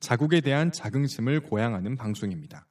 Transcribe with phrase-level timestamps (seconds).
[0.00, 2.66] 자국에 대한 자긍심을 고양하는 방송입니다.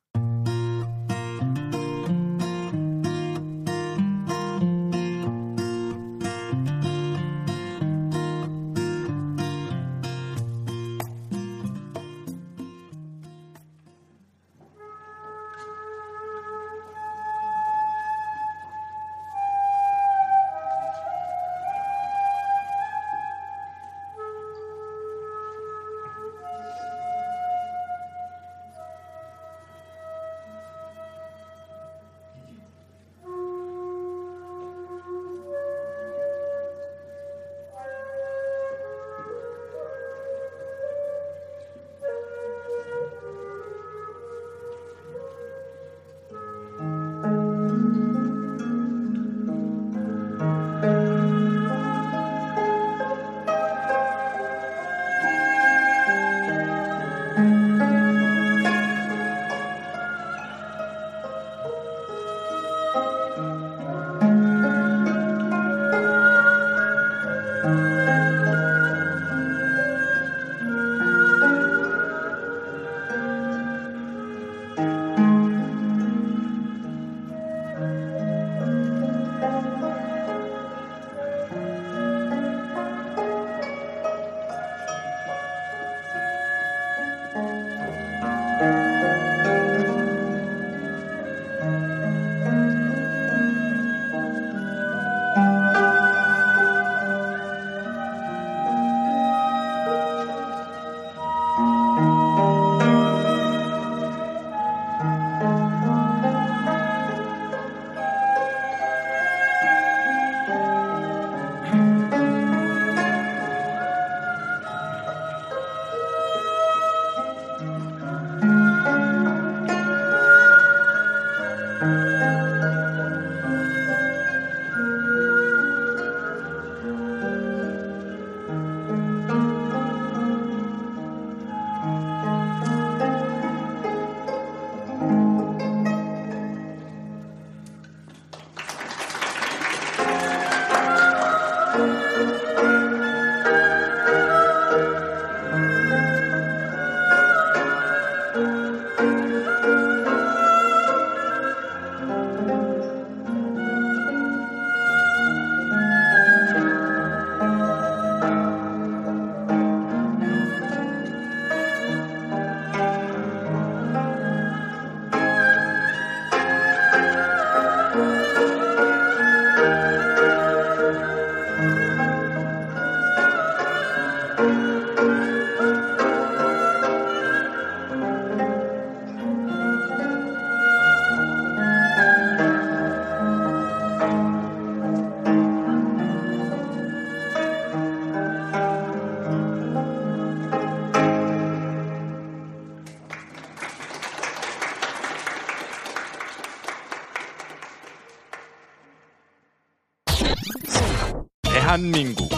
[201.75, 202.29] 대한민국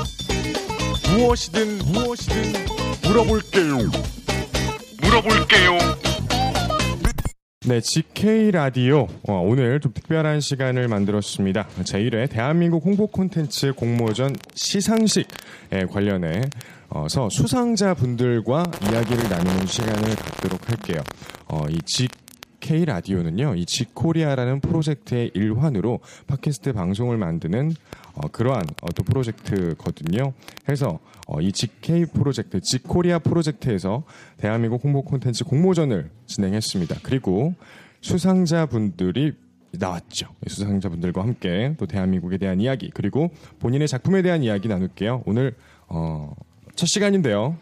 [1.16, 2.54] 무엇이든 무엇이든
[3.04, 3.78] 물어볼게요.
[5.04, 5.78] 물어볼게요.
[7.68, 11.68] 네, GK 라디오 어, 오늘 좀 특별한 시간을 만들었습니다.
[11.84, 21.04] 제1회 대한민국 홍보 콘텐츠 공모전 시상식에 관련해서 수상자 분들과 이야기를 나누는 시간을 갖도록 할게요.
[21.48, 21.78] 어, 이
[22.68, 27.74] GK 라디오는요, 이 지코리아라는 프로젝트의 일환으로 팟캐스트 방송을 만드는
[28.14, 30.34] 어, 그러한 어떤 프로젝트거든요.
[30.68, 34.04] 해서 어, 이 GK 프로젝트, 지코리아 프로젝트에서
[34.36, 36.98] 대한민국 홍보 콘텐츠 공모전을 진행했습니다.
[37.04, 37.54] 그리고
[38.02, 39.31] 수상자 분들이
[39.72, 40.28] 나왔죠.
[40.46, 45.24] 수상자분들과 함께 또 대한민국에 대한 이야기 그리고 본인의 작품에 대한 이야기 나눌게요.
[45.25, 45.56] 오늘
[45.88, 46.36] 어,
[46.75, 47.56] 첫 시간인데요.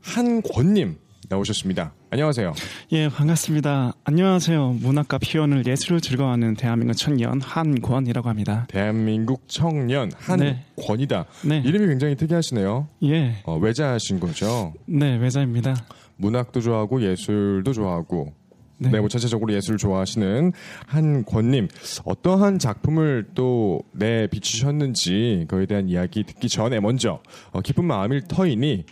[0.00, 0.96] 한권님
[1.28, 1.92] 나오셨습니다.
[2.10, 2.54] 안녕하세요.
[2.92, 3.92] 예, 반갑습니다.
[4.04, 4.76] 안녕하세요.
[4.80, 8.66] 문학과 표현을 예술을 즐거워하는 대한민국 청년 한권이라고 합니다.
[8.68, 11.26] 대한민국 청년 한권이다.
[11.44, 11.62] 네.
[11.64, 12.88] 이름이 굉장히 특이하시네요.
[13.04, 14.72] 예, 어, 외자하신 거죠.
[14.86, 15.74] 네, 외자입니다.
[16.16, 18.32] 문학도 좋아하고 예술도 좋아하고
[18.78, 18.90] 네.
[18.90, 20.52] 네, 뭐 전체적으로 예술을 좋아하시는
[20.86, 21.68] 한권님
[22.04, 27.20] 어떠한 작품을 또 내비추셨는지 그에 대한 이야기 듣기 전에 먼저
[27.52, 28.84] 어, 기쁜 마음일 터이니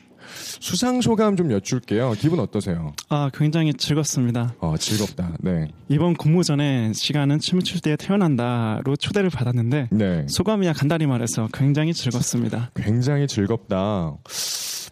[0.61, 2.13] 수상 소감 좀 여쭐게요.
[2.19, 2.93] 기분 어떠세요?
[3.09, 4.55] 아, 굉장히 즐겁습니다.
[4.61, 5.33] 어, 즐겁다.
[5.41, 11.93] 네, 이번 공모전에 시간은 춤을 출 때 태어난다로 초대를 받았는데 네, 소감이야 간단히 말해서 굉장히
[11.93, 12.71] 즐겁습니다.
[12.75, 14.15] 굉장히 즐겁다.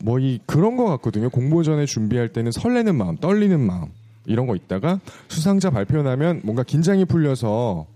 [0.04, 1.30] 뭐 이 그런 거 같거든요.
[1.30, 3.86] 공모전에 준비할 때는 설레는 마음, 떨리는 마음
[4.26, 7.86] 이런 거 있다가 수상자 발표 나면 뭔가 긴장이 풀려서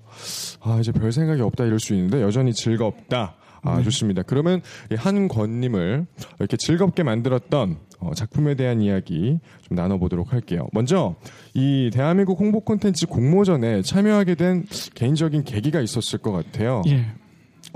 [0.61, 3.35] 아 이제 별 생각이 없다 이럴 수 있는데 여전히 즐겁다.
[3.63, 4.23] 아 좋습니다.
[4.23, 6.07] 그러면 이 한권님을
[6.39, 10.69] 이렇게 즐겁게 만들었던 어, 작품에 대한 이야기 좀 나눠보도록 할게요.
[10.73, 11.17] 먼저
[11.55, 14.65] 이 대한민국 홍보 콘텐츠 공모전에 참여하게 된
[14.95, 16.83] 개인적인 계기가 있었을 것 같아요.
[16.89, 17.07] 예.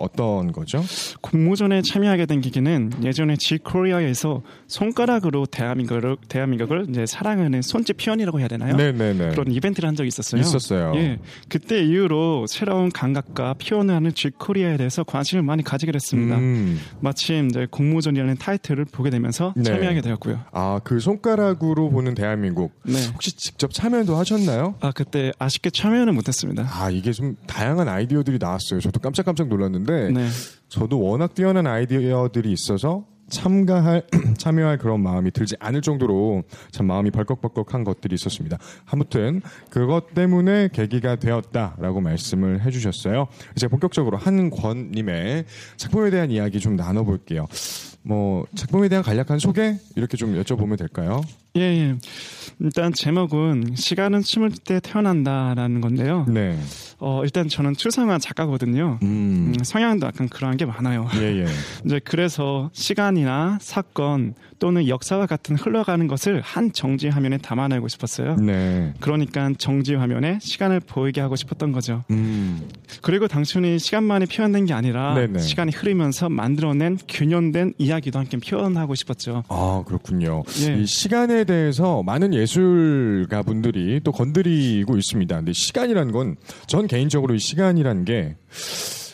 [0.00, 0.82] 어떤 거죠?
[1.20, 8.48] 공모전에 참여하게 된 계기는 예전에 G 코리아에서 손가락으로 대한민국을 대한민국을 이제 사랑하는 손짓 표현이라고 해야
[8.48, 8.76] 되나요?
[8.76, 9.30] 네네네.
[9.30, 10.40] 그런 이벤트를 한 적이 있었어요.
[10.40, 10.92] 있었어요.
[10.96, 11.18] 예,
[11.48, 16.38] 그때 이후로 새로운 감각과 표현을 하는 G 코리아에 대해서 관심을 많이 가지게 됐습니다.
[16.38, 16.80] 음.
[17.00, 19.64] 마침 이제 공모전이라는 타이틀을 보게 되면서 네.
[19.64, 20.40] 참여하게 되었고요.
[20.52, 22.72] 아, 그 손가락으로 보는 대한민국.
[22.84, 22.94] 네.
[23.12, 24.74] 혹시 직접 참여도 하셨나요?
[24.80, 26.68] 아 그때 아쉽게 참여는 못했습니다.
[26.72, 28.80] 아, 이게 좀 다양한 아이디어들이 나왔어요.
[28.80, 30.26] 저도 깜짝깜짝 놀랐는데, 네,
[30.68, 34.02] 저도 워낙 뛰어난 아이디어들이 있어서 참가할,
[34.36, 38.58] 참여할 그런 마음이 들지 않을 정도로 참 마음이 벌컥벌컥한 것들이 있었습니다.
[38.86, 39.40] 아무튼,
[39.70, 43.28] 그것 때문에 계기가 되었다라고 말씀을 해주셨어요.
[43.56, 45.44] 이제 본격적으로 한권님의
[45.76, 47.46] 작품에 대한 이야기 좀 나눠볼게요.
[48.02, 49.76] 뭐, 작품에 대한 간략한 소개?
[49.96, 51.22] 이렇게 좀 여쭤보면 될까요?
[51.56, 51.96] 예, 예.
[52.60, 56.26] 일단 제목은 시간은 춤을 때 태어난다라는 건데요.
[56.28, 56.58] 네.
[56.98, 58.98] 어 일단 저는 추상화 작가거든요.
[59.02, 59.54] 음.
[59.56, 61.08] 음, 성향도 약간 그러한 게 많아요.
[61.16, 61.46] 예, 예.
[61.86, 68.36] 이제 그래서 시간이나 사건 또는 역사와 같은 흘러가는 것을 한 정지 화면에 담아내고 싶었어요.
[68.36, 68.92] 네.
[69.00, 72.04] 그러니까 정지 화면에 시간을 보이게 하고 싶었던 거죠.
[72.10, 72.68] 음.
[73.00, 75.38] 그리고 단순히 시간만이 표현된 게 아니라 네네.
[75.38, 79.44] 시간이 흐르면서 만들어낸 균형된 이야기도 함께 표현하고 싶었죠.
[79.48, 80.42] 아, 그렇군요.
[80.66, 80.74] 예.
[80.82, 85.36] 이 시간 에 대해서 많은 예술가 분들이 또 건드리고 있습니다.
[85.36, 88.36] 근데 시간이란 건 전 개인적으로 이 시간이란 게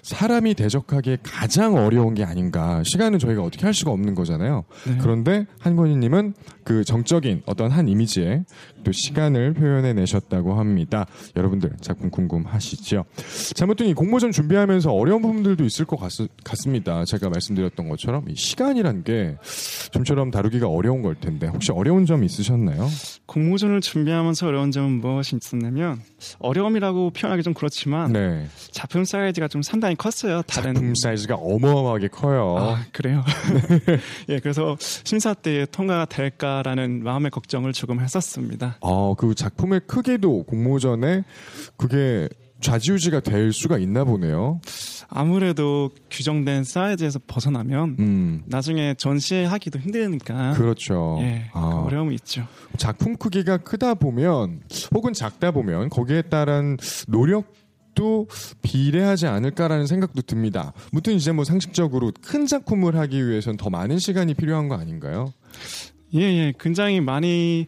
[0.02, 2.82] 사람이 대적하기에 가장 어려운 게 아닌가.
[2.84, 4.64] 시간은 저희가 어떻게 할 수가 없는 거잖아요.
[4.86, 4.98] 네.
[5.00, 6.34] 그런데 한권희님은
[6.66, 8.42] 그 정적인 어떤 한 이미지에
[8.82, 11.06] 또 시간을 표현해 내셨다고 합니다.
[11.36, 13.04] 여러분들 작품 궁금하시죠?
[13.54, 19.04] 잘못된 이 공모전 준비하면서 어려운 부분들도 있을 것 같, 습니다 제가 말씀드렸던 것처럼 이 시간이란
[19.04, 19.36] 게
[19.92, 22.88] 좀처럼 다루기가 어려운 걸 텐데 혹시 어려운 점 있으셨나요?
[23.26, 26.00] 공모전을 준비하면서 어려운 점은 무엇이 있었냐면
[26.40, 28.46] 어려움이라고 표현하기 좀 그렇지만 네.
[28.72, 30.42] 작품 사이즈가 좀 상당히 컸어요.
[30.42, 32.56] 다른 작품 사이즈가 어마어마하게 커요.
[32.58, 33.24] 아, 그래요?
[34.30, 38.78] 예, 그래서 심사 때 통과가 될까 라는 마음의 걱정을 조금 했었습니다.
[38.80, 41.24] 아, 그 작품의 크기도 공모전에
[41.76, 42.28] 그게
[42.60, 44.60] 좌지우지가 될 수가 있나 보네요.
[45.08, 48.42] 아무래도 규정된 사이즈에서 벗어나면 음.
[48.46, 51.18] 나중에 전시하기도 힘드니까 그렇죠.
[51.20, 52.46] 예, 그 아, 어려움이 있죠.
[52.76, 54.62] 작품 크기가 크다 보면
[54.94, 56.76] 혹은 작다 보면 거기에 따른
[57.08, 58.26] 노력도
[58.62, 60.72] 비례하지 않을까라는 생각도 듭니다.
[60.92, 65.32] 무튼 이제 뭐 상식적으로 큰 작품을 하기 위해선 더 많은 시간이 필요한 거 아닌가요?
[66.16, 67.66] 예, 예, 굉장히 많이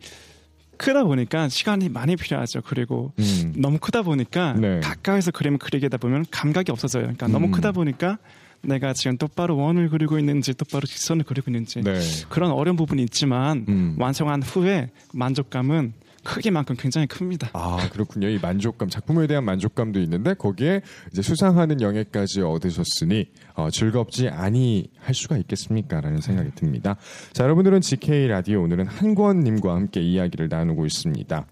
[0.76, 2.62] 크다 보니까 시간이 많이 필요하죠.
[2.62, 3.52] 그리고 음.
[3.56, 4.80] 너무 크다 보니까 네.
[4.80, 7.02] 가까이서 그림을 그리게다 보면 감각이 없어져요.
[7.02, 7.50] 그러니까 너무 음.
[7.50, 8.18] 크다 보니까
[8.62, 12.00] 내가 지금 똑바로 원을 그리고 있는지 똑바로 직선을 그리고 있는지 네.
[12.28, 13.96] 그런 어려운 부분이 있지만 음.
[13.98, 15.92] 완성한 후에 만족감은
[16.24, 17.50] 크기만큼 굉장히 큽니다.
[17.52, 18.28] 아 그렇군요.
[18.28, 20.82] 이 만족감 작품에 대한 만족감도 있는데 거기에
[21.12, 26.96] 이제 수상하는 영예까지 얻으셨으니 어, 즐겁지 아니 할 수가 있겠습니까라는 생각이 듭니다.
[27.32, 31.46] 자 여러분들은 GK 라디오 오늘은 한권님과 함께 이야기를 나누고 있습니다.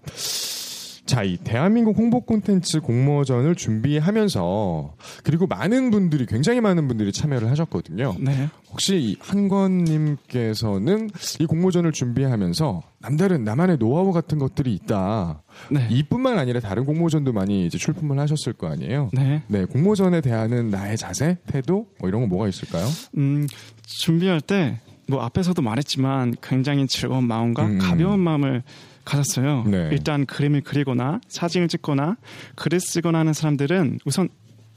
[1.07, 8.15] 자, 이 대한민국 홍보 콘텐츠 공모전을 준비하면서 그리고 많은 분들이 굉장히 많은 분들이 참여를 하셨거든요.
[8.19, 8.49] 네.
[8.69, 11.09] 혹시 이 한권님께서는
[11.39, 15.41] 이 공모전을 준비하면서 남다른 나만의 노하우 같은 것들이 있다.
[15.71, 15.87] 네.
[15.89, 19.09] 이뿐만 아니라 다른 공모전도 많이 이제 출품을 하셨을 거 아니에요.
[19.13, 19.41] 네.
[19.47, 22.85] 네, 공모전에 대한 나의 자세, 태도 뭐 이런 거 뭐가 있을까요?
[23.17, 23.47] 음,
[23.85, 27.77] 준비할 때 뭐 앞에서도 말했지만 굉장히 즐거운 마음과 음.
[27.79, 28.63] 가벼운 마음을
[29.07, 29.63] 가졌어요.
[29.65, 29.89] 네.
[29.91, 32.17] 일단 그림을 그리거나 사진을 찍거나
[32.55, 34.29] 글을 쓰거나 하는 사람들은 우선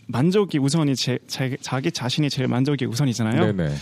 [0.06, 3.52] 만족이 우선이 제, 제- 자기 자신이 제일 만족이 우선이잖아요.
[3.52, 3.74] 네네.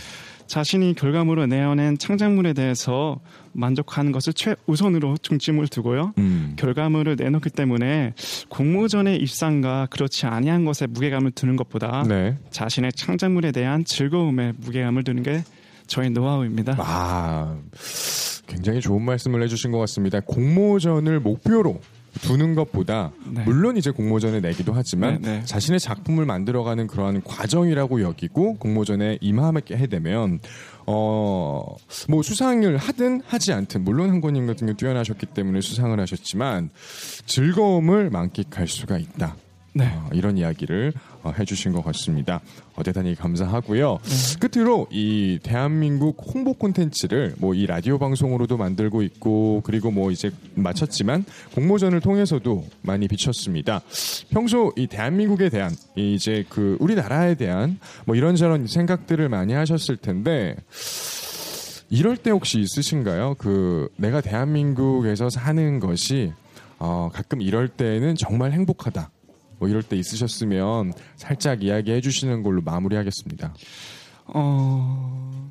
[0.47, 3.19] 자신이 결과물로 내어낸 창작물에 대해서
[3.53, 6.13] 만족하는 것을 최우선으로 중점을 두고요.
[6.17, 6.55] 음.
[6.57, 8.13] 결과물을 내놓기 때문에
[8.49, 12.37] 공모전의 입상과 그렇지 아니한 것에 무게감을 두는 것보다 네.
[12.49, 15.43] 자신의 창작물에 대한 즐거움에 무게감을 두는 게
[15.89, 16.75] 저의 노하우입니다.
[16.79, 17.57] 아,
[18.47, 20.19] 굉장히 좋은 말씀을 해주신 것 같습니다.
[20.21, 21.81] 공모전을 목표로
[22.21, 23.43] 두는 것보다 네.
[23.43, 25.45] 물론 이제 공모전에 내기도 하지만 네, 네.
[25.45, 30.39] 자신의 작품을 만들어가는 그러한 과정이라고 여기고 공모전에 임하게 되면
[30.85, 31.77] 어
[32.07, 36.69] 뭐 수상을 하든 하지 않든 물론 한권님 같은 경우 뛰어나셨기 때문에 수상을 하셨지만
[37.25, 39.35] 즐거움을 만끽할 수가 있다.
[39.73, 39.85] 네.
[39.85, 42.39] 어, 이런 이야기를 어, 해주신 것 같습니다.
[42.75, 43.99] 어, 대단히 감사하고요.
[44.39, 51.25] 끝으로 이 대한민국 홍보 콘텐츠를 뭐 이 라디오 방송으로도 만들고 있고 그리고 뭐 이제 마쳤지만
[51.55, 53.81] 공모전을 통해서도 많이 비쳤습니다.
[54.29, 60.55] 평소 이 대한민국에 대한 이 이제 그 우리나라에 대한 뭐 이런저런 생각들을 많이 하셨을 텐데
[61.89, 63.35] 이럴 때 혹시 있으신가요?
[63.37, 66.31] 그 내가 대한민국에서 사는 것이
[66.77, 69.09] 어, 가끔 이럴 때는 정말 행복하다.
[69.59, 73.53] 뭐 이럴 때 있으셨으면 살짝 이야기해 주시는 걸로 마무리하겠습니다.
[74.27, 75.49] 어,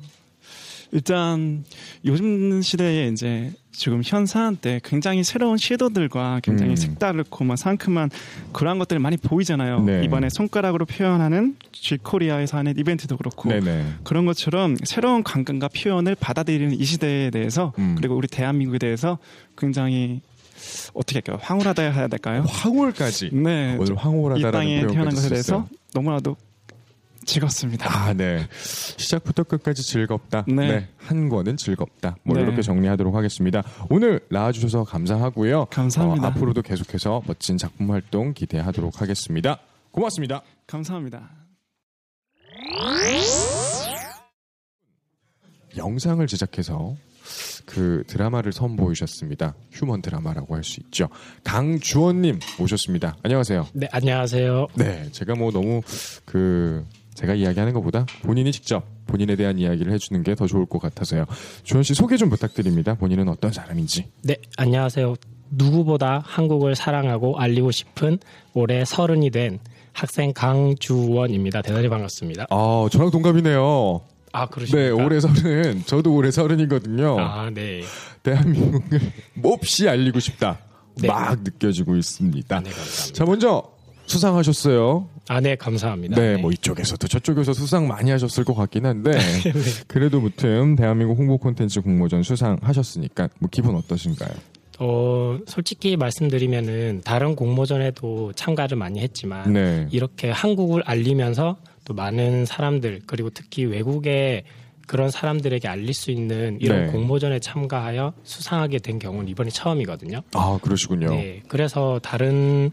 [0.91, 1.63] 일단
[2.05, 6.75] 요즘 시대에 이제 지금 현 사안 때 굉장히 새로운 시도들과 굉장히 음.
[6.75, 8.09] 색다르고 막 상큼한
[8.51, 9.83] 그런 것들이 많이 보이잖아요.
[9.83, 10.03] 네.
[10.03, 13.85] 이번에 손가락으로 표현하는 G코리아에서 하는 이벤트도 그렇고 네네.
[14.03, 17.95] 그런 것처럼 새로운 관점과 표현을 받아들이는 이 시대에 대해서 음.
[17.95, 19.17] 그리고 우리 대한민국에 대해서
[19.57, 20.21] 굉장히
[20.93, 21.37] 어떻게 할까요?
[21.41, 22.43] 황홀하다 해야 될까요?
[22.47, 23.31] 황홀까지.
[23.33, 23.75] 네.
[23.79, 25.29] 오늘 이 황홀하다라는 땅에 표현까지 태어난 것에.
[25.29, 26.35] 대해서 너무나도
[27.25, 27.89] 즐겁습니다.
[27.91, 28.47] 아, 네.
[28.97, 30.45] 시작부터 끝까지 즐겁다.
[30.47, 30.55] 네.
[30.55, 30.87] 네.
[30.97, 32.15] 한 권은 즐겁다.
[32.23, 32.43] 뭐 네.
[32.43, 33.61] 이렇게 정리하도록 하겠습니다.
[33.89, 35.65] 오늘 나와주셔서 감사하고요.
[35.65, 36.27] 감사합니다.
[36.27, 39.59] 어, 앞으로도 계속해서 멋진 작품 활동 기대하도록 하겠습니다.
[39.91, 40.41] 고맙습니다.
[40.65, 41.29] 감사합니다.
[45.77, 46.95] 영상을 제작해서
[47.65, 49.55] 그 드라마를 선보이셨습니다.
[49.71, 51.09] 휴먼 드라마라고 할 수 있죠.
[51.43, 53.15] 강주원님 모셨습니다.
[53.23, 53.67] 안녕하세요.
[53.73, 54.67] 네, 안녕하세요.
[54.75, 55.81] 네, 제가 뭐 너무
[56.25, 61.25] 그 제가 이야기하는 것보다 본인이 직접 본인에 대한 이야기를 해주는 게 더 좋을 것 같아서요.
[61.63, 62.95] 주원 씨 소개 좀 부탁드립니다.
[62.95, 64.05] 본인은 어떤 사람인지.
[64.23, 65.15] 네, 안녕하세요.
[65.51, 68.19] 누구보다 한국을 사랑하고 알리고 싶은
[68.53, 69.59] 올해 서른이 된
[69.93, 71.61] 학생 강주원입니다.
[71.63, 72.47] 대단히 반갑습니다.
[72.51, 74.01] 아, 저랑 동갑이네요.
[74.31, 74.95] 아, 그러십니까?
[74.95, 75.83] 네, 올해 서른.
[75.85, 77.19] 저도 올해 서른이거든요.
[77.19, 77.81] 아, 네.
[78.23, 78.99] 대한민국을
[79.35, 80.59] 몹시 알리고 싶다.
[81.01, 81.07] 네.
[81.07, 82.59] 막 느껴지고 있습니다.
[82.59, 83.13] 네, 감사합니다.
[83.13, 83.63] 자, 먼저
[84.05, 85.07] 수상하셨어요.
[85.27, 86.15] 아, 네, 감사합니다.
[86.15, 89.53] 네, 뭐 이쪽에서도 저쪽에서 수상 많이 하셨을 것 같긴 한데 네.
[89.87, 94.31] 그래도 무튼 대한민국 홍보 콘텐츠 공모전 수상하셨으니까 뭐 기분 어떠신가요?
[94.79, 99.87] 어, 솔직히 말씀드리면은 다른 공모전에도 참가를 많이 했지만 네.
[99.91, 101.57] 이렇게 한국을 알리면서
[101.89, 104.43] 또 많은 사람들 그리고 특히 외국의
[104.85, 106.91] 그런 사람들에게 알릴 수 있는 이런 네.
[106.91, 110.21] 공모전에 참가하여 수상하게 된 경우는 이번이 처음이거든요.
[110.35, 111.09] 아 그러시군요.
[111.09, 112.69] 네, 그래서 다른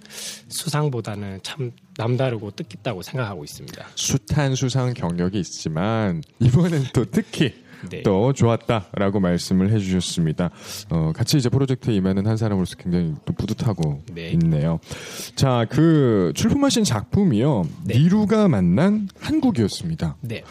[0.48, 3.86] 수상보다는 참 남다르고 뜻깊다고 생각하고 있습니다.
[3.94, 7.54] 숱한 수상 경력이 있지만 이번엔 또 특히
[7.90, 8.02] 네.
[8.02, 10.50] 또 좋았다라고 말씀을 해주셨습니다.
[10.90, 14.30] 어, 같이 이제 프로젝트에 임하는 한 사람으로서 굉장히 또 뿌듯하고 네.
[14.30, 14.78] 있네요.
[15.34, 17.66] 자, 그 출품하신 작품이요.
[17.84, 17.98] 네.
[17.98, 20.16] 니루가 만난 한국이었습니다.
[20.20, 20.42] 네,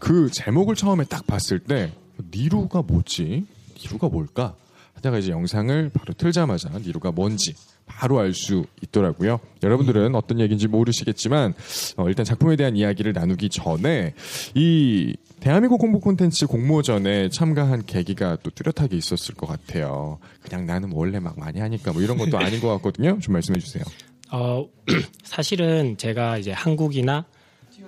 [0.00, 1.92] 그 제목을 처음에 딱 봤을 때
[2.34, 3.46] 니루가 뭐지?
[3.80, 4.54] 니루가 뭘까?
[4.94, 7.54] 하다가 이제 영상을 바로 틀자마자 니루가 뭔지
[7.98, 9.40] 바로 알 수 있더라고요.
[9.62, 11.54] 여러분들은 어떤 얘기인지 모르시겠지만
[11.96, 14.14] 어, 일단 작품에 대한 이야기를 나누기 전에
[14.54, 20.18] 이 대한민국 홍보 콘텐츠 공모전에 참가한 계기가 또 뚜렷하게 있었을 것 같아요.
[20.42, 23.18] 그냥 나는 원래 막 많이 하니까 뭐 이런 것도 아닌 것 같거든요.
[23.20, 23.84] 좀 말씀해 주세요.
[24.30, 24.66] 어,
[25.24, 27.26] 사실은 제가 이제 한국이나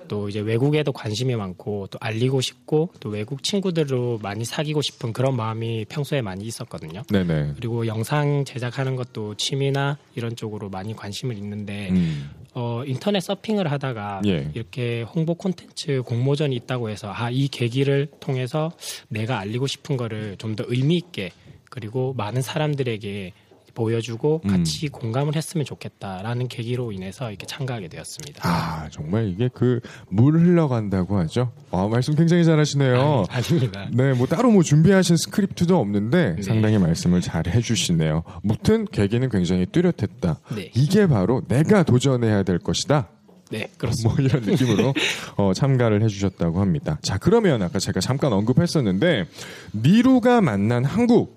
[0.07, 5.35] 또 이제 외국에도 관심이 많고 또 알리고 싶고 또 외국 친구들로 많이 사귀고 싶은 그런
[5.35, 7.03] 마음이 평소에 많이 있었거든요.
[7.11, 7.53] 네네.
[7.55, 14.21] 그리고 영상 제작하는 것도 취미나 이런 쪽으로 많이 관심을 있는데 음, 어, 인터넷 서핑을 하다가
[14.25, 14.49] 예.
[14.55, 18.71] 이렇게 홍보 콘텐츠 공모전이 있다고 해서 아, 이 계기를 통해서
[19.09, 21.31] 내가 알리고 싶은 거를 좀 더 의미 있게
[21.69, 23.33] 그리고 많은 사람들에게
[23.75, 24.49] 보여주고 음.
[24.49, 28.41] 같이 공감을 했으면 좋겠다라는 계기로 인해서 이렇게 참가하게 되었습니다.
[28.47, 29.79] 아 정말 이게 그
[30.09, 31.51] 물 흘러간다고 하죠.
[31.71, 33.25] 아 말씀 굉장히 잘하시네요.
[33.29, 33.87] 아니, 아닙니다.
[33.93, 36.41] 네, 뭐 따로 뭐 준비하신 스크립트도 없는데 네.
[36.41, 38.23] 상당히 말씀을 잘 해주시네요.
[38.43, 40.39] 무튼 계기는 굉장히 뚜렷했다.
[40.55, 40.71] 네.
[40.73, 43.09] 이게 바로 내가 도전해야 될 것이다.
[43.51, 44.15] 네, 그렇습니다.
[44.15, 44.93] 뭐 이런 느낌으로
[45.37, 46.97] 어, 참가를 해주셨다고 합니다.
[47.03, 49.25] 자 그러면 아까 제가 잠깐 언급했었는데
[49.75, 51.34] 니루가 만난 한국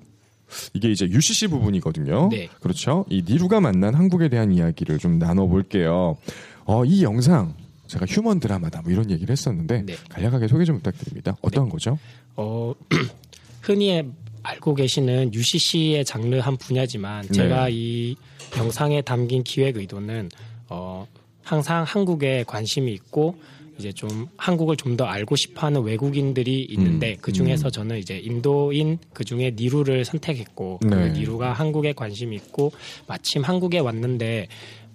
[0.75, 2.29] 이게 이제 UCC 부분이거든요.
[2.31, 2.49] 네.
[2.61, 3.05] 그렇죠.
[3.11, 6.17] 이 니루가 만난 한국에 대한 이야기를 좀 나눠볼게요.
[6.65, 7.55] 어, 이 영상
[7.87, 9.95] 제가 휴먼 드라마다 뭐 이런 얘기를 했었는데 네.
[10.11, 11.37] 간략하게 소개 좀 부탁드립니다.
[11.41, 11.99] 어떤 거죠?
[12.37, 12.75] 어,
[13.63, 14.05] 흔히
[14.43, 17.33] 알고 계시는 UCC의 장르 한 분야지만 네.
[17.33, 18.17] 제가 이
[18.57, 20.29] 영상에 담긴 기획 의도는
[20.69, 21.07] 어,
[21.43, 23.39] 항상 한국에 관심이 있고
[23.79, 28.99] 이제 좀 한국을 좀 더 알고 싶어하는 외국인들이 있는데 음, 그 중에서 저는 이제 인도인
[29.13, 30.89] 그 중에 니루를 선택했고 네.
[30.91, 32.73] 그 니루가 한국에 관심이 있고
[33.07, 34.49] 마침 한국에 왔는데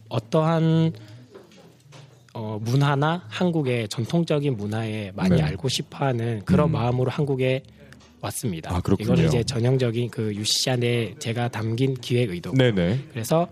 [0.10, 0.92] 어떠한
[2.34, 5.42] 어, 문화나 한국의 전통적인 문화에 많이 네.
[5.42, 6.72] 알고 싶어하는 그런 음.
[6.74, 7.64] 마음으로 한국에
[8.20, 8.76] 왔습니다.
[8.76, 8.82] 아.
[9.00, 12.52] 이거는 이제 전형적인 그 UCC 안에 제가 담긴 기획 의도.
[12.52, 13.00] 네네.
[13.12, 13.48] 그래서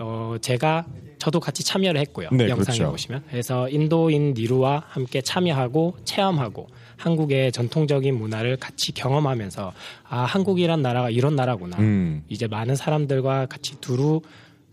[0.00, 0.86] 어, 제가
[1.18, 2.30] 저도 같이 참여를 했고요.
[2.32, 2.90] 네, 영상에 그렇죠.
[2.90, 3.22] 보시면.
[3.30, 6.66] 그래서 인도인 니루와 함께 참여하고 체험하고
[6.96, 9.72] 한국의 전통적인 문화를 같이 경험하면서
[10.08, 11.78] 아 한국이란 나라가 이런 나라구나.
[11.78, 12.24] 음.
[12.28, 14.22] 이제 많은 사람들과 같이 두루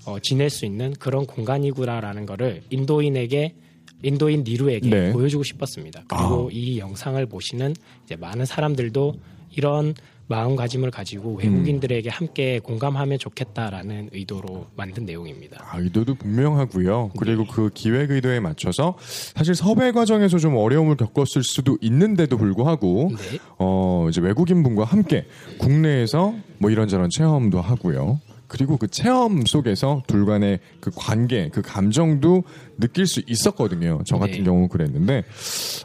[0.06, 3.56] 어, 지낼 수 있는 그런 공간이구나라는 거를 인도인에게
[4.04, 5.12] 인도인 니루에게 네.
[5.12, 6.04] 보여주고 싶었습니다.
[6.08, 6.50] 그리고 아.
[6.52, 9.16] 이 영상을 보시는 이제 많은 사람들도
[9.52, 9.96] 이런
[10.28, 11.38] 마음가짐을 가지고 음.
[11.40, 15.66] 외국인들에게 함께 공감하면 좋겠다라는 의도로 만든 내용입니다.
[15.70, 17.12] 아, 의도도 분명하고요.
[17.18, 23.40] 그리고 그 기획 의도에 맞춰서 사실 섭외 과정에서 좀 어려움을 겪었을 수도 있는데도 불구하고 네.
[23.58, 25.26] 어, 이제 외국인 분과 함께
[25.60, 28.20] 국내에서 뭐 이런저런 체험도 하고요.
[28.48, 32.44] 그리고 그 체험 속에서 둘 간의 그 관계, 그 감정도
[32.80, 34.00] 느낄 수 있었거든요.
[34.06, 34.44] 저 같은 네.
[34.44, 35.26] 경우 그랬는데,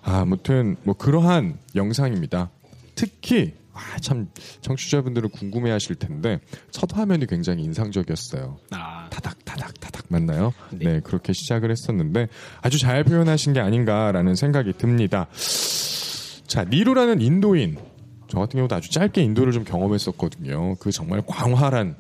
[0.03, 2.51] 아, 아무튼 뭐 그러한 영상입니다.
[2.95, 4.29] 특히, 아, 참,
[4.61, 8.59] 청취자분들은 궁금해 하실 텐데, 첫 화면이 굉장히 인상적이었어요.
[8.71, 10.53] 아, 타닥, 타닥, 타닥 맞나요?
[10.71, 10.85] 네.
[10.85, 11.01] 네.
[11.01, 12.29] 그렇게 시작을 했었는데,
[12.61, 15.27] 아주 잘 표현하신 게 아닌가라는 생각이 듭니다.
[16.47, 17.79] 자, 니루라는 인도인.
[18.29, 20.77] 저 같은 경우도 아주 짧게 인도를 좀 경험했었거든요.
[20.77, 21.97] 그 정말 광활한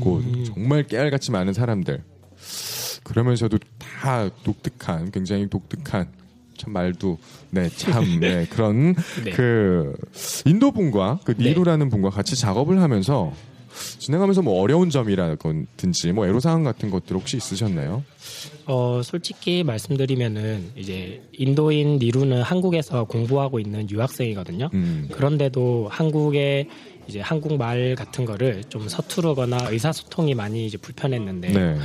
[0.00, 2.04] 곳, 정말 깨알같이 많은 사람들.
[3.02, 6.10] 그러면서도 다 독특한, 굉장히 독특한,
[6.58, 7.18] 참 말도,
[7.50, 9.30] 네, 참, 네, 그런, 네.
[9.30, 9.94] 그,
[10.44, 11.48] 인도 분과, 그 네.
[11.50, 13.32] 니루라는 분과 같이 작업을 하면서,
[13.98, 18.04] 진행하면서 뭐 어려운 점이라든지, 뭐 애로사항 같은 것들 혹시 있으셨나요?
[18.66, 24.70] 어, 솔직히 말씀드리면은 이제 인도인 니루는 한국에서 공부하고 있는 유학생이거든요.
[24.74, 25.08] 음.
[25.12, 26.68] 그런데도 한국의
[27.08, 31.76] 이제 한국말 같은 거를 좀 서투르거나 의사소통이 많이 이제 불편했는데 네.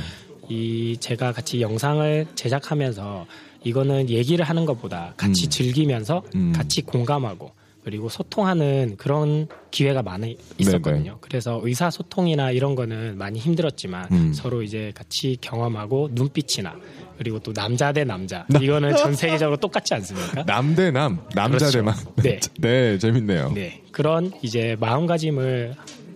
[0.50, 3.26] 이 제가 같이 영상을 제작하면서
[3.64, 5.50] 이거는 얘기를 하는 것보다 같이 음.
[5.50, 6.52] 즐기면서 음.
[6.54, 11.02] 같이 공감하고 그리고 소통하는 그런 기회가 많이 있었거든요.
[11.02, 11.16] 네네.
[11.20, 14.32] 그래서 의사 소통이나 이런 거는 많이 힘들었지만 음.
[14.32, 16.74] 서로 이제 같이 경험하고 눈빛이나
[17.18, 20.44] 그리고 또 남자 대 남자 이거는 전 세계적으로 똑같지 않습니까?
[20.44, 21.78] 남 대 남, 남자 그렇죠.
[21.78, 21.94] 대 남.
[22.22, 22.40] 네.
[22.58, 23.52] 네, 재밌네요.
[23.54, 25.74] 네 그런 이제 마음가짐을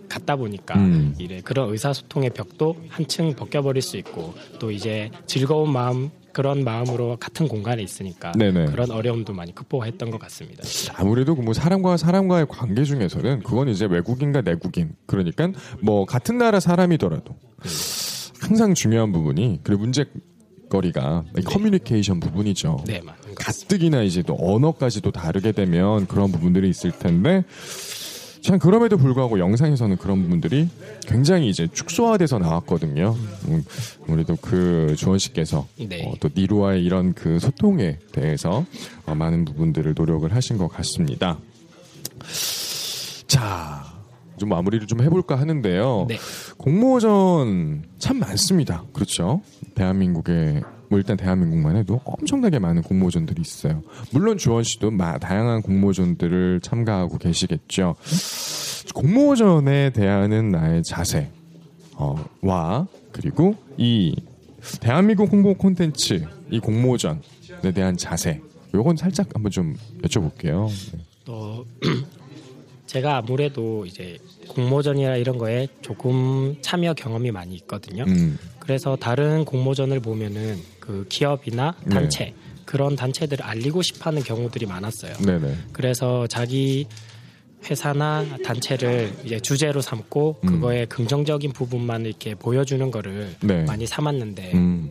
[0.09, 1.13] 갖다 보니까 음.
[1.19, 7.47] 이래 그런 의사소통의 벽도 한층 벗겨버릴 수 있고 또 이제 즐거운 마음 그런 마음으로 같은
[7.47, 8.65] 공간에 있으니까 네네.
[8.67, 10.63] 그런 어려움도 많이 극복했던 것 같습니다.
[10.95, 17.35] 아무래도 그뭐 사람과 사람과의 관계 중에서는 그건 이제 외국인과 내국인 그러니까 뭐 같은 나라 사람이더라도
[18.39, 20.05] 항상 중요한 부분이 그리고 문제
[20.69, 22.83] 거리가 이 커뮤니케이션 부분이죠.
[22.85, 23.01] 네.
[23.35, 27.43] 가뜩이나 이제 또 언어까지도 다르게 되면 그런 부분들이 있을 텐데
[28.41, 30.69] 참 그럼에도 불구하고 영상에서는 그런 부분들이
[31.01, 33.15] 굉장히 이제 축소화돼서 나왔거든요.
[33.47, 33.63] 음,
[34.07, 36.05] 아무래도 그 주원 씨께서 네.
[36.05, 38.65] 어, 또 니루와의 이런 그 소통에 대해서
[39.05, 41.37] 어, 많은 부분들을 노력을 하신 것 같습니다.
[43.27, 43.83] 자,
[44.37, 46.05] 좀 마무리를 좀 해볼까 하는데요.
[46.07, 46.17] 네.
[46.57, 48.83] 공모전 참 많습니다.
[48.93, 49.41] 그렇죠?
[49.75, 53.83] 대한민국에 뭐 일단 대한민국만 해도 엄청나게 많은 공모전들이 있어요.
[54.11, 57.95] 물론 주원 씨도 마- 다양한 공모전들을 참가하고 계시겠죠.
[58.93, 61.29] 공모전에 대하는 나의 자세,
[61.95, 64.15] 어, 와 그리고 이
[64.79, 67.19] 대한민국 홍보 콘텐츠 이 공모전에
[67.73, 68.41] 대한 자세,
[68.73, 70.67] 요건 살짝 한번 좀 여쭤볼게요.
[70.93, 70.99] 네.
[71.25, 71.65] 또
[72.89, 78.03] 제가 아무래도 이제 공모전이나 이런 거에 조금 참여 경험이 많이 있거든요.
[78.07, 81.93] 음, 그래서 다른 공모전을 보면은 그 기업이나 네.
[81.93, 82.33] 단체
[82.65, 85.13] 그런 단체들을 알리고 싶어하는 경우들이 많았어요.
[85.17, 85.55] 네네.
[85.71, 86.87] 그래서 자기
[87.63, 90.49] 회사나 단체를 이제 주제로 삼고 음.
[90.49, 93.65] 그거의 긍정적인 부분만 이렇게 보여주는 거를 네.
[93.65, 94.89] 많이 삼았는데 음,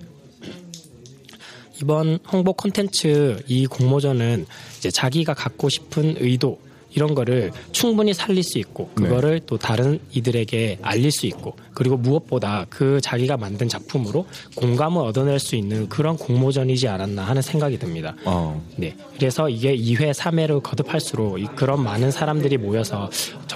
[1.82, 6.67] 이번 홍보 콘텐츠 이 공모전은 이제 자기가 갖고 싶은 의도
[6.98, 9.04] 이런 거를 충분히 살릴 수 있고 네.
[9.04, 15.38] 그거를 또 다른 이들에게 알릴 수 있고 그리고 무엇보다 그 자기가 만든 작품으로 공감을 얻어낼
[15.38, 18.16] 수 있는 그런 공모전이지 않았나 하는 생각이 듭니다.
[18.24, 18.60] 어.
[18.76, 18.96] 네.
[19.16, 23.08] 그래서 이게 2회, 3회로 거듭할수록 이- 그런 많은 사람들이 모여서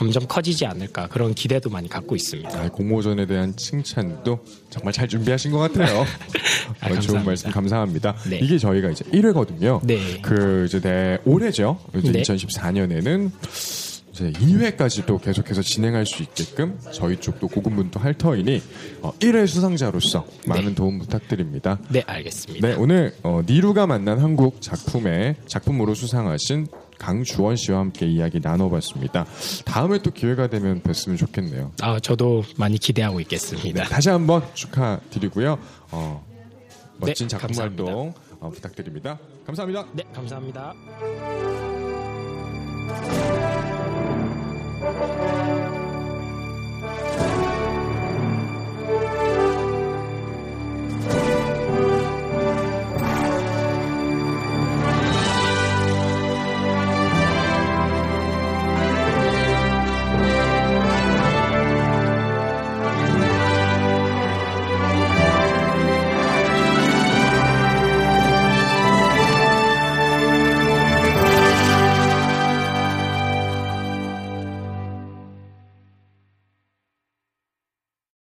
[0.02, 2.60] 점점 커지지 않을까 그런 기대도 많이 갖고 있습니다.
[2.60, 6.04] 아, 공모전에 대한 칭찬도 정말 잘 준비하신 것 같아요.
[6.80, 7.24] 아, 어, 좋은.
[7.24, 8.16] 말씀 감사합니다.
[8.28, 8.38] 네.
[8.38, 9.80] 이게 저희가 이제 1회거든요.
[9.84, 10.20] 네.
[10.22, 11.78] 그 이제 내 올해죠.
[11.96, 12.22] 이제 네.
[12.22, 13.30] 2014년에는
[14.12, 18.62] 이제 2회까지도 계속해서 진행할 수 있게끔 저희 쪽도 고군분투 할 터이니
[19.00, 21.78] 어, 1회 수상자로서 많은 도움 부탁드립니다.
[21.88, 22.68] 네, 알겠습니다.
[22.68, 26.66] 네, 오늘 어, 니루가 만난 한국 작품의 작품으로 수상하신
[27.02, 29.26] 강주원 씨와 함께 이야기 나눠봤습니다.
[29.64, 31.72] 다음에 또 기회가 되면 뵀으면 좋겠네요.
[31.82, 33.84] 아, 저도 많이 기대하고 있겠습니다.
[33.84, 35.58] 다시 한번 축하드리고요.
[35.90, 36.24] 어,
[36.98, 37.84] 멋진 네, 작품 감사합니다.
[37.84, 39.18] 활동 어, 부탁드립니다.
[39.44, 39.86] 감사합니다.
[39.92, 40.74] 네, 감사합니다.